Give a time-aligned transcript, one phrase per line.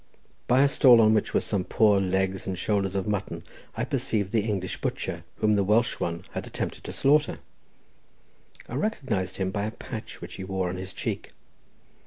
[0.47, 3.43] By a stall, on which were some poor legs and shoulders of mutton,
[3.77, 7.37] I perceived the English butcher, whom the Welsh one had attempted to slaughter.
[8.67, 11.33] I recognised him by a patch which he wore on his cheek.